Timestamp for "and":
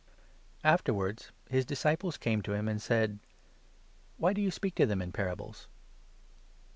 2.67-2.81